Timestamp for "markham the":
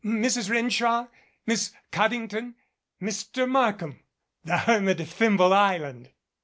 3.47-4.57